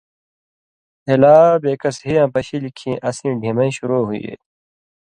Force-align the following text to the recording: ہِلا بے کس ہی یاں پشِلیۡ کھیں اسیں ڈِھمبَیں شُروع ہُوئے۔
ہِلا 1.07 1.37
بے 1.61 1.71
کس 1.81 1.97
ہی 2.05 2.11
یاں 2.17 2.27
پشِلیۡ 2.33 2.75
کھیں 2.77 2.95
اسیں 3.07 3.33
ڈِھمبَیں 3.41 3.73
شُروع 3.75 4.01
ہُوئے۔ 4.07 4.33